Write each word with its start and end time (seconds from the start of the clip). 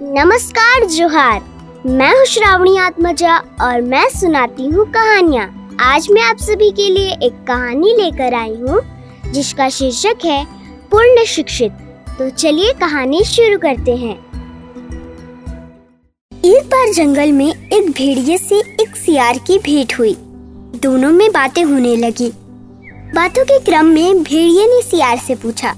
नमस्कार, 0.00 0.84
जोहार। 0.86 1.40
मैं 1.86 2.10
हूँ 2.10 2.24
श्रावणी 2.24 2.76
आत्मजा 2.78 3.36
और 3.62 3.80
मैं 3.82 4.04
सुनाती 4.10 4.66
हूँ 4.66 4.84
कहानियाँ। 4.86 5.76
आज 5.80 6.06
मैं 6.10 6.22
आप 6.22 6.36
सभी 6.36 6.70
के 6.70 6.88
लिए 6.90 7.12
एक 7.22 7.42
कहानी 7.46 7.94
लेकर 7.94 8.34
आई 8.34 8.54
हूँ, 8.54 8.80
जिसका 9.32 9.68
शीर्षक 9.68 10.24
है 10.24 10.44
पूर्ण 10.90 11.24
शिक्षित। 11.24 11.72
तो 12.18 12.28
चलिए 12.30 12.72
कहानी 12.72 13.24
शुरू 13.24 13.58
करते 13.58 13.96
हैं। 13.96 14.14
एक 16.32 16.66
बार 16.66 16.92
जंगल 16.94 17.32
में 17.32 17.48
एक 17.48 17.90
भेड़िए 17.90 18.36
से 18.38 18.58
एक 18.82 18.96
सियार 18.96 19.38
की 19.38 19.58
भेंट 19.58 19.98
हुई। 19.98 20.14
दोनों 20.82 21.10
में 21.12 21.30
बातें 21.32 21.62
होने 21.64 21.96
लगी। 21.96 22.30
बातों 23.14 23.44
के 23.44 23.58
क्रम 23.60 23.86
में 23.86 24.22
भेड़िए 24.22 24.66
ने 24.66 24.82
सियार 24.82 25.18
से 25.18 25.34
पूछा, 25.34 25.72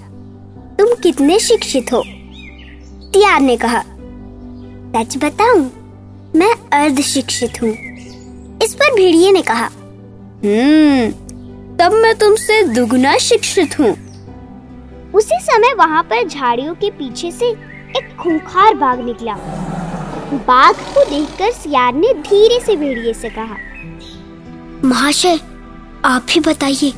तुम 0.79 0.95
कितने 1.02 1.39
शिक्षित 1.39 1.93
हो? 1.93 2.02
सियार 3.12 3.41
ने 3.41 3.57
कहा 3.57 3.82
सच 4.91 5.16
बताऊँ, 5.16 5.61
मैं 6.35 6.53
अर्ध 6.72 7.00
शिक्षित 7.00 7.61
हूँ। 7.62 7.71
इस 8.62 8.75
पर 8.75 8.94
भेड़िए 8.94 9.31
ने 9.32 9.43
कहा 9.43 9.67
हम्म 10.44 11.76
तब 11.76 11.93
मैं 11.93 12.14
तुमसे 12.18 12.62
दुगना 12.64 13.17
शिक्षित 13.18 13.79
हूँ। 13.81 13.90
उसी 15.14 15.39
समय 15.43 15.75
वहाँ 15.75 16.03
पर 16.03 16.26
झाड़ियों 16.29 16.75
के 16.75 16.90
पीछे 16.90 17.31
से 17.31 17.50
एक 17.98 18.17
खूंखार 18.21 18.75
बाघ 18.75 18.98
निकला। 18.98 19.34
बाघ 20.46 20.75
को 20.75 21.04
देखकर 21.11 21.53
सियार 21.53 21.95
ने 21.95 22.12
धीरे 22.22 22.61
से 22.61 22.76
भेड़िए 22.76 23.14
से 23.14 23.31
कहा, 23.31 23.57
महाशय, 24.84 25.39
आप 26.04 26.26
ही 26.31 26.40
बताइए, 26.40 26.93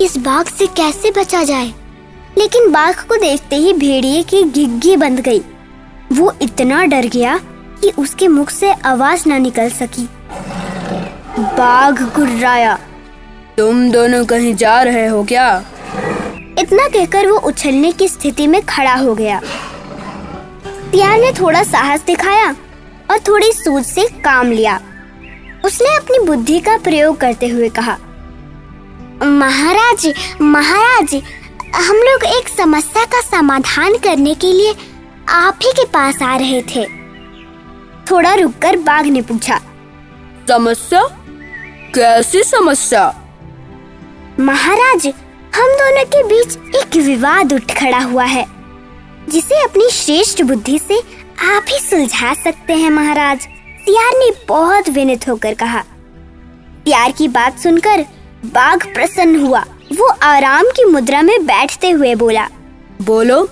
इस 0.00 0.16
बाघ 0.18 0.46
से 0.48 0.66
कैसे 0.66 1.10
बचा 1.10 1.44
जाए? 1.44 1.72
लेकिन 2.38 2.70
बाघ 2.72 2.94
को 2.98 3.16
देखते 3.16 3.56
ही 3.56 3.72
भेड़िए 3.72 4.22
की 4.22 4.42
गिग्गी 4.42 4.96
बंद 4.96 5.20
गई। 5.20 5.42
वो 6.12 6.32
इतना 6.42 6.84
डर 6.84 7.06
गया 7.06 7.38
कि 7.82 7.92
उसके 7.98 8.28
मुख 8.28 8.50
से 8.50 8.72
आवाज़ 8.72 9.28
न 9.28 9.40
निकल 9.42 9.70
सकी। 9.70 10.08
बाघ 11.38 12.02
गुर्राया। 12.02 12.78
तुम 13.56 13.90
दोनों 13.90 14.24
कहीं 14.24 14.54
जा 14.54 14.82
रहे 14.82 15.06
हो 15.06 15.24
क्या? 15.24 15.46
इतना 16.58 16.88
कहकर 16.88 17.26
वो 17.26 17.38
उछलने 17.38 17.92
की 17.92 18.08
स्थिति 18.08 18.46
में 18.46 18.60
खड़ा 18.62 18.94
हो 18.94 19.14
गया। 19.14 19.40
सियार 20.66 21.18
ने 21.18 21.32
थोड़ा 21.32 21.62
साहस 21.62 22.02
दिखाया 22.02 22.50
और 23.10 23.18
थोड़ी 23.18 23.52
सूझ 23.52 23.84
से 23.84 24.06
काम 24.24 24.52
लिया। 24.52 24.80
उसने 25.64 25.96
अपनी 25.96 26.18
बुद्धि 26.18 26.58
का 26.60 26.76
प्रयोग 26.76 27.16
करते 27.16 27.48
हुए 27.48 27.68
कहा 27.68 27.98
महाराज 29.22 30.12
महाराज 30.40 31.14
हम 31.76 31.96
लोग 31.96 32.24
एक 32.24 32.48
समस्या 32.48 33.04
का 33.04 33.20
समाधान 33.20 33.96
करने 33.96 34.34
के 34.34 34.52
लिए 34.52 34.74
आप 35.28 35.58
ही 35.62 35.70
के 35.70 35.84
पास 35.84 36.22
आ 36.22 36.36
रहे 36.36 36.62
थे। 36.62 36.84
थोड़ा 38.10 38.34
रुककर 38.34 38.76
बाघ 38.76 39.06
ने 39.06 39.22
पूछा 39.22 39.60
समस्या? 40.48 41.02
कैसी 41.94 42.42
समस्या? 42.42 43.04
महाराज 44.40 45.06
हम 45.56 45.72
दोनों 45.72 46.04
के 46.04 46.22
बीच 46.24 46.76
एक 46.76 46.96
विवाद 46.96 47.52
उठ 47.52 47.72
खड़ा 47.72 47.98
हुआ 47.98 48.24
है 48.24 48.44
जिसे 49.28 49.62
अपनी 49.62 49.90
श्रेष्ठ 49.90 50.42
बुद्धि 50.42 50.78
से 50.78 50.98
आप 51.48 51.66
ही 51.68 51.78
सुलझा 51.80 52.32
सकते 52.34 52.72
हैं 52.72 52.90
महाराज। 52.90 53.40
सियार 53.40 54.12
ने 54.14 54.30
बहुत 54.48 54.88
विनित 54.88 55.28
होकर 55.28 55.54
कहा। 55.54 55.80
सियार 55.80 57.12
की 57.12 57.28
बात 57.28 57.58
सुनकर 57.58 58.04
बाघ 58.44 58.94
प्रसन्न 58.94 59.40
हुआ। 59.40 59.64
वो 59.96 60.08
आराम 60.22 60.64
की 60.66 60.84
मुद्रा 60.84 61.22
में 61.22 61.46
बैठते 61.46 61.90
हुए 61.90 62.14
बोला 62.14 62.48
बोलो। 63.02 63.48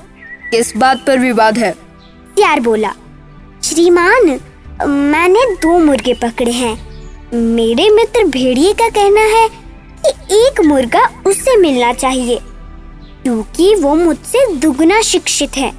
किस 0.50 0.76
बात 0.76 1.04
पर 1.06 1.18
विवाद 1.18 1.58
है। 1.58 1.72
सियार 1.72 2.60
बोला। 2.60 2.92
श्रीमान 3.64 4.38
मैंने 4.88 5.44
दो 5.56 5.78
मुर्गे 5.78 6.14
पकड़े 6.14 6.52
हैं। 6.52 6.74
मेरे 7.34 7.88
मित्र 7.90 8.24
भेड़िए 8.24 8.72
का 8.72 8.88
कहना 8.88 9.20
है 9.30 9.48
कि 9.48 10.36
एक 10.36 10.60
मुर्गा 10.60 11.06
उससे 11.26 11.56
मिलना 11.56 11.92
चाहिए 11.92 12.38
क्योंकि 13.22 13.74
वो 13.74 13.94
मुझसे 13.94 14.46
दुगना 14.56 15.00
शिक्षित 15.02 15.56
है। 15.56 15.70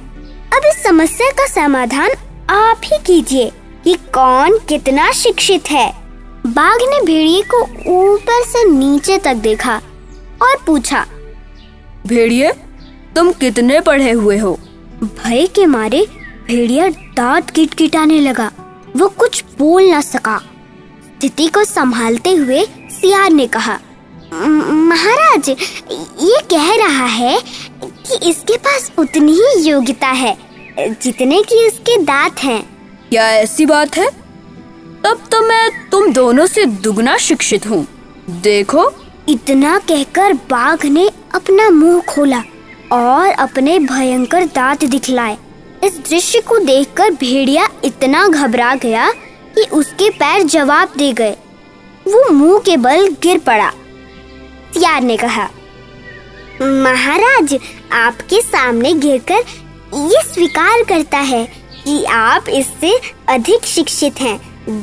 अब 0.52 0.66
इस 0.66 0.82
समस्या 0.84 1.30
का 1.30 1.46
समाधान 1.46 2.10
आप 2.50 2.80
ही 2.84 2.98
कीजिए 3.06 3.50
कि 3.84 3.94
कौन 4.14 4.58
कितना 4.58 5.10
शिक्षित 5.12 5.70
है। 5.70 5.90
बाघ 6.46 6.76
ने 6.82 7.04
भेड़िए 7.04 7.42
को 7.54 7.62
ऊपर 7.92 8.44
से 8.44 8.64
नीचे 8.70 9.18
तक 9.18 9.34
देखा 9.34 9.76
और 10.42 10.56
पूछा 10.66 11.06
भेड़िए 12.06 12.52
तुम 13.16 13.32
कितने 13.32 13.80
पढ़े 13.80 14.10
हुए 14.10 14.36
हो? 14.38 14.58
भय 15.02 15.46
के 15.46 15.66
मारे 15.66 16.06
भेड़िया 16.46 16.88
दांत 17.16 17.50
किटकिटाने 17.50 18.20
लगा। 18.20 18.50
वो 18.96 19.08
कुछ 19.08 19.44
बोल 19.58 19.90
ना 19.90 20.00
सका। 20.00 20.36
स्थिति 20.38 21.48
को 21.48 21.64
संभालते 21.64 22.32
हुए 22.32 22.64
सियार 22.90 23.30
ने 23.30 23.46
कहा 23.46 23.78
महाराज 24.34 25.48
ये 25.48 26.40
कह 26.50 26.74
रहा 26.76 27.06
है 27.06 27.40
कि 27.82 28.28
इसके 28.30 28.56
पास 28.56 28.90
उतनी 28.98 29.32
ही 29.32 29.68
योग्यता 29.68 30.08
है 30.08 30.36
जितने 30.78 31.42
की 31.42 31.64
इसके 31.66 31.96
दांत 32.02 32.38
हैं। 32.38 32.62
क्या 33.08 33.28
ऐसी 33.32 33.66
बात 33.66 33.96
है? 33.96 34.08
तब 35.04 35.26
तो 35.32 35.40
मैं 35.40 35.90
तुम 35.90 36.12
दोनों 36.12 36.46
से 36.46 36.64
दुगना 36.64 37.16
शिक्षित 37.18 37.66
हूँ। 37.66 37.86
देखो। 38.42 38.90
इतना 39.28 39.78
कहकर 39.78 40.32
बाघ 40.50 40.84
ने 40.86 41.08
अपना 41.34 41.68
मुँह 41.70 42.00
खोला। 42.00 42.42
और 42.92 43.28
अपने 43.28 43.78
भयंकर 43.78 44.44
दांत 44.46 44.84
दिखलाए। 44.84 45.36
इस 45.84 45.98
दृश्य 45.98 46.40
को 46.40 46.58
देखकर 46.58 47.10
भेड़िया 47.10 47.68
इतना 47.84 48.26
घबरा 48.28 48.74
गया 48.74 49.10
कि 49.54 49.62
उसके 49.72 50.10
पैर 50.10 50.42
जवाब 50.42 50.92
दे 50.96 51.12
गए। 51.12 51.36
वो 52.06 52.30
मुँह 52.30 52.58
के 52.58 52.76
बल 52.76 53.08
गिर 53.22 53.38
पड़ा। 53.38 53.70
सियार 54.74 55.02
ने 55.02 55.16
कहा, 55.16 55.48
महाराज, 56.62 57.58
आपके 57.92 58.40
सामने 58.42 58.92
गिरकर 58.94 59.44
ये 59.94 60.22
स्वीकार 60.24 60.82
करता 60.82 61.18
है 61.18 61.44
कि 61.84 62.04
आप 62.04 62.48
इससे 62.48 62.96
अधिक 63.28 63.66
शिक्षित 63.66 64.20
हैं। 64.20 64.38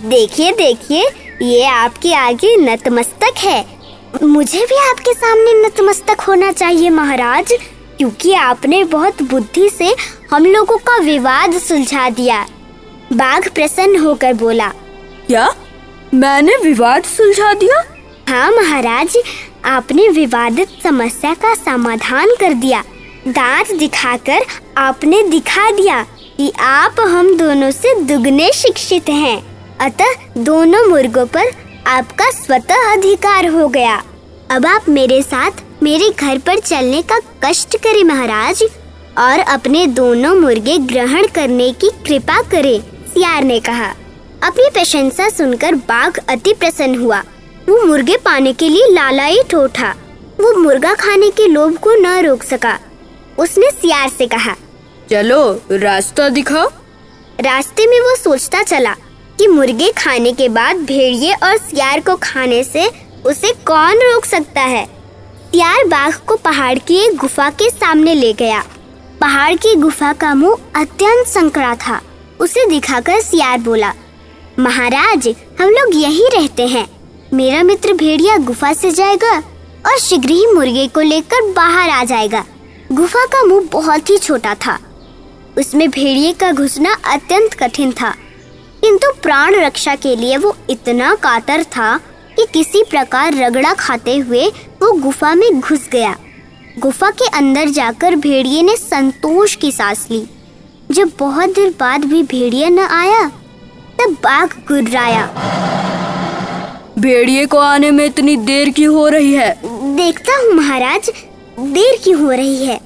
देखिए 0.09 0.51
देखिए, 0.51 1.03
ये 1.41 1.65
आपके 1.65 2.13
आगे 2.13 2.55
नतमस्तक 2.57 3.39
है। 3.39 3.65
मुझे 4.23 4.65
भी 4.65 4.77
आपके 4.89 5.13
सामने 5.13 5.53
नतमस्तक 5.65 6.21
होना 6.21 6.51
चाहिए, 6.51 6.89
महाराज। 6.89 7.53
क्योंकि 7.99 8.33
आपने 8.33 8.83
बहुत 8.83 9.21
बुद्धि 9.21 9.69
से 9.69 9.95
हम 10.31 10.45
लोगों 10.45 10.77
का 10.77 10.97
विवाद 10.97 11.57
सुलझा 11.59 12.09
दिया। 12.09 12.45
बाघ 13.13 13.47
प्रसन्न 13.47 13.99
होकर 13.99 14.33
बोला 14.33 14.67
क्या? 15.27 15.47
मैंने 16.13 16.55
विवाद 16.57 17.03
सुलझा 17.03 17.53
दिया? 17.53 17.83
हाँ 18.29 18.51
महाराज 18.51 19.17
आपने 19.65 20.07
विवादित 20.07 20.67
समस्या 20.83 21.33
का 21.33 21.53
समाधान 21.55 22.29
कर 22.39 22.53
दिया। 22.53 22.83
दांत 23.27 23.71
दिखाकर 23.71 24.45
आपने 24.77 25.21
दिखा 25.23 25.69
दिया 25.71 26.01
कि 26.37 26.51
आप 26.59 26.99
हम 26.99 27.37
दोनों 27.37 27.71
से 27.71 27.99
दुगने 28.01 28.51
शिक्षित 28.53 29.09
हैं। 29.09 29.41
अतः 29.77 30.13
दोनों 30.37 30.87
मुर्गों 30.87 31.25
पर 31.25 31.51
आपका 31.87 32.31
स्वतः 32.31 32.91
अधिकार 32.91 33.47
हो 33.47 33.67
गया। 33.67 34.03
अब 34.51 34.65
आप 34.65 34.89
मेरे 34.89 35.21
साथ 35.21 35.51
मेरे 35.83 36.09
घर 36.11 36.37
पर 36.37 36.59
चलने 36.59 37.01
का 37.01 37.19
कष्ट 37.43 37.75
करे 37.77 38.03
महाराज 38.03 38.63
और 39.17 39.39
अपने 39.39 39.85
दोनों 39.87 40.33
मुर्गे 40.35 40.77
ग्रहण 40.77 41.27
करने 41.27 41.71
की 41.73 41.89
कृपा 42.07 42.41
करे 42.41 42.79
सियार 43.13 43.43
ने 43.43 43.59
कहा। 43.59 43.87
अपनी 44.43 44.69
प्रशंसा 44.69 45.29
सुनकर 45.29 45.75
बाघ 45.75 46.17
अति 46.19 46.53
प्रसन्न 46.53 46.99
हुआ। 46.99 47.19
वो 47.69 47.81
मुर्गे 47.85 48.17
पाने 48.17 48.53
के 48.53 48.69
लिए 48.69 48.87
लालायित 48.87 49.55
उठा। 49.55 49.93
वो 50.39 50.53
मुर्गा 50.55 50.93
खाने 50.93 51.29
के 51.29 51.47
लोभ 51.47 51.77
को 51.77 51.93
न 51.93 52.19
रोक 52.25 52.43
सका। 52.43 52.77
उसने 53.39 53.71
सियार 53.71 54.09
से 54.09 54.27
कहा 54.27 54.55
चलो 55.09 55.41
रास्ता 55.71 56.29
दिखाओ। 56.29 56.67
रास्ते 57.41 57.87
में 57.87 57.99
वो 58.01 58.15
सोचता 58.15 58.63
चला 58.63 58.93
कि 59.39 59.47
मुर्गे 59.47 59.91
खाने 59.97 60.33
के 60.33 60.49
बाद 60.49 60.77
भेड़िए 60.77 61.33
और 61.33 61.57
सियार 61.57 61.99
को 61.99 62.15
खाने 62.23 62.63
से 62.63 62.89
उसे 63.25 63.53
कौन 63.65 63.97
रोक 64.03 64.25
सकता 64.25 64.61
है। 64.61 64.87
सियार 65.51 65.83
बाघ 65.85 66.15
को 66.15 66.35
पहाड़ 66.35 66.79
की 66.79 66.95
एक 66.95 67.17
गुफा 67.17 67.49
के 67.49 67.69
सामने 67.69 68.15
ले 68.15 68.33
गया। 68.33 68.63
पहाड़ 69.21 69.55
की 69.55 69.75
गुफा 69.75 70.13
का 70.13 70.35
मुँह 70.35 70.57
अत्यंत 70.75 71.27
संकड़ा 71.27 71.75
था। 71.75 72.01
उसे 72.39 72.65
दिखाकर 72.67 73.21
सियार 73.21 73.59
बोला, 73.59 73.93
महाराज, 74.59 75.27
हम 75.61 75.69
लोग 75.69 75.95
यहीं 75.95 76.25
रहते 76.37 76.67
हैं। 76.67 76.89
मेरा 77.33 77.63
मित्र 77.63 77.93
भेड़िया 77.93 78.37
गुफा 78.37 78.73
से 78.73 78.91
जाएगा 78.91 79.37
और 79.85 79.99
शीघ्र 79.99 80.29
ही 80.29 80.47
मुर्गे 80.47 80.87
को 80.87 81.01
लेकर 81.01 81.51
बाहर 81.51 81.89
आ 81.89 82.03
जाएगा। 82.03 82.45
गुफा 82.91 83.25
का 83.25 83.43
मुँह 83.43 83.69
बहुत 83.71 84.09
ही 84.09 84.17
छोटा 84.17 84.55
था। 84.55 84.79
उसमें 85.57 85.89
भेड़िए 85.89 86.33
का 86.33 86.51
घुसना 86.51 86.97
अत्यंत 87.05 87.53
कठिन 87.53 87.91
था। 87.91 88.09
किंतु 88.81 89.11
प्राण 89.23 89.55
रक्षा 89.55 89.95
के 89.95 90.15
लिए 90.15 90.37
वो 90.37 90.57
इतना 90.69 91.15
कातर 91.15 91.63
था 91.63 91.99
कि 92.39 92.45
किसी 92.53 92.83
प्रकार 92.83 93.33
रगड़ा 93.33 93.73
खाते 93.73 94.17
हुए 94.17 94.45
वो 94.81 94.91
गुफा 94.91 95.33
में 95.35 95.59
घुस 95.59 95.87
गया। 95.91 96.15
गुफा 96.79 97.09
के 97.11 97.27
अंदर 97.27 97.69
जाकर 97.69 98.15
भेड़िए 98.15 98.61
ने 98.61 98.75
संतोष 98.77 99.55
की 99.55 99.71
सांस 99.71 100.07
ली। 100.11 100.23
जब 100.91 101.11
बहुत 101.19 101.49
देर 101.49 101.75
बाद 101.79 102.05
भी 102.05 102.23
भेड़िया 102.23 102.69
न 102.69 102.79
आया 102.79 103.27
तब 103.99 104.15
बाघ 104.23 104.47
गुर्राया। 104.67 105.25
भेड़िए 106.99 107.45
को 107.45 107.57
आने 107.57 107.91
में 107.91 108.05
इतनी 108.05 108.35
देर 108.37 108.69
की 108.69 108.83
हो 108.83 109.07
रही 109.07 109.33
है? 109.33 109.49
देखता 109.95 110.37
हूँ 110.37 110.53
महाराज 110.53 111.09
देर 111.59 111.99
की 112.03 112.11
हो 112.11 112.31
रही 112.31 112.65
है। 112.65 112.79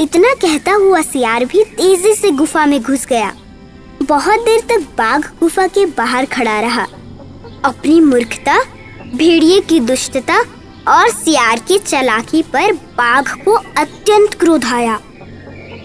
इतना 0.00 0.34
कहता 0.34 0.72
हुआ 0.72 1.02
सियार 1.02 1.44
भी 1.44 1.64
तेज़ी 1.64 2.14
से 2.14 2.30
गुफा 2.30 2.66
में 2.66 2.82
घुस 2.82 3.06
गया। 3.06 3.32
बहुत 4.02 4.40
देर 4.40 4.60
तक 4.60 4.86
बाघ 4.98 5.24
गुफा 5.40 5.66
के 5.66 5.86
बाहर 5.86 6.24
खड़ा 6.24 6.60
रहा। 6.60 6.86
अपनी 7.64 8.00
मूर्खता 8.00 8.58
भेड़िए 9.14 9.60
की 9.60 9.78
दुष्टता 9.80 10.38
और 10.88 11.10
सियार 11.10 11.58
की 11.58 11.78
चलाकी 11.78 12.42
पर 12.42 12.72
बाघ 12.72 13.24
को 13.44 13.52
अत्यंत 13.52 14.34
क्रोध 14.34 14.64
आया। 14.64 14.98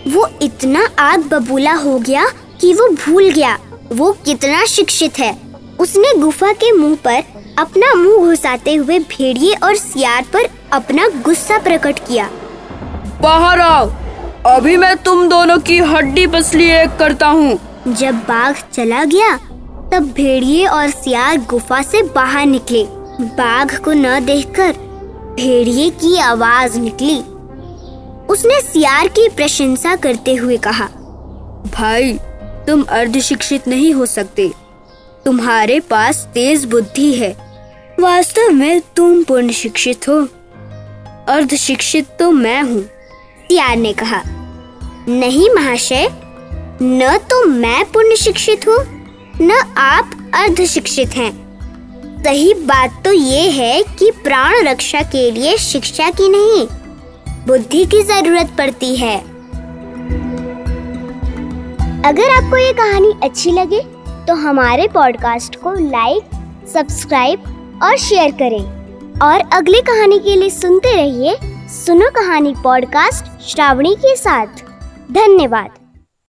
वो 0.07 0.27
इतना 0.41 0.87
आग 0.99 1.23
बबूला 1.23 1.73
हो 1.73 1.97
गया 1.99 2.25
कि 2.61 2.73
वो 2.73 2.87
भूल 2.95 3.29
गया 3.29 3.57
वो 3.91 4.11
कितना 4.25 4.65
शिक्षित 4.65 5.19
है। 5.19 5.31
उसने 5.79 6.13
गुफा 6.17 6.51
के 6.53 6.71
मुँह 6.71 6.95
पर 7.05 7.23
अपना 7.59 7.93
मुँह 7.93 8.25
घुसाते 8.25 8.75
हुए 8.75 8.99
भेड़िए 8.99 9.53
और 9.53 9.75
सियार 9.75 10.25
पर 10.33 10.49
अपना 10.73 11.07
गुस्सा 11.25 11.57
प्रकट 11.57 11.99
किया। 11.99 12.29
बाहर 13.21 13.59
आओ। 13.59 13.89
अभी 14.47 14.77
मैं 14.77 14.95
तुम 14.97 15.27
दोनों 15.29 15.57
की 15.59 15.77
हड्डी 15.77 16.27
पसली 16.27 16.69
एक 16.71 16.97
करता 16.99 17.27
हूँ। 17.27 17.59
जब 17.87 18.15
बाघ 18.27 18.55
चला 18.73 19.03
गया 19.05 19.37
तब 19.91 20.12
भेड़िए 20.15 20.65
और 20.65 20.89
सियार 20.89 21.38
गुफा 21.39 21.81
से 21.81 22.01
बाहर 22.03 22.45
निकले। 22.45 22.83
बाघ 23.19 23.75
को 23.75 23.94
न 23.94 24.19
देखकर 24.25 24.71
भेड़िए 25.36 25.89
की 25.89 26.18
आवाज़ 26.18 26.80
निकली। 26.80 27.18
उसने 28.30 28.59
सियार 28.62 29.07
की 29.07 29.27
प्रशंसा 29.30 29.95
करते 29.95 30.36
हुए 30.36 30.57
कहा, 30.57 30.86
भाई, 31.74 32.13
तुम 32.68 32.83
अर्ध 32.83 33.19
शिक्षित 33.19 33.68
नहीं 33.68 33.94
हो 33.94 34.06
सकते। 34.06 34.51
तुम्हारे 35.25 35.80
पास 35.80 36.27
तेज 36.33 36.65
बुद्धि 36.65 37.13
है। 37.13 37.31
वास्तव 38.00 38.51
में 38.51 38.81
तुम 38.95 39.24
पूर्ण 39.24 39.51
शिक्षित 39.51 40.07
हो। 40.09 40.21
अर्ध 41.27 41.56
शिक्षित 41.56 42.07
तो 42.19 42.31
मैं 42.31 42.62
हूँ, 42.62 42.81
सियार 42.81 43.75
ने 43.77 43.94
कहा। 43.94 44.21
नहीं 45.07 45.50
महाशय, 45.50 46.09
न 46.81 47.18
तो 47.30 47.44
मैं 47.45 47.83
पूर्ण 47.86 48.15
शिक्षित 48.15 48.68
हूँ। 48.68 48.99
न 49.41 49.51
आप 49.77 50.12
अर्ध 50.36 50.63
शिक्षित 50.65 51.15
हैं। 51.15 51.31
सही 52.24 52.53
बात 52.53 53.01
तो 53.06 53.12
ये 53.12 53.50
है 53.51 53.81
कि 54.00 54.09
प्राण 54.24 54.68
रक्षा 54.68 55.01
के 55.01 55.30
लिए 55.31 55.57
शिक्षा 55.57 56.09
की 56.12 56.30
नहीं, 56.30 56.65
बुद्धि 57.47 57.86
की 57.86 58.01
ज़रूरत 58.03 58.51
पड़ती 58.57 58.95
है। 58.95 59.18
अगर 62.03 62.36
आपको 62.36 62.57
ये 62.57 62.74
कहानी 62.74 63.13
अच्छी 63.24 63.51
लगे 63.51 63.81
तो 64.27 64.36
हमारे 64.38 64.88
पॉडकास्ट 64.88 65.56
को 65.56 65.74
लाइक, 65.81 66.30
सब्सक्राइब 66.74 67.80
और 67.83 67.97
शेयर 67.97 68.31
करें। 68.31 68.63
और 69.21 69.50
अगली 69.53 69.81
कहानी 69.81 70.19
के 70.19 70.36
लिए 70.36 70.50
सुनते 70.50 70.95
रहिए 70.95 71.38
सुनो 71.75 72.09
कहानी 72.09 72.53
पॉडकास्ट 72.63 73.41
श्रावणी 73.47 73.95
के 73.95 74.15
साथ। 74.15 74.63
धन्यवाद। 75.12 75.69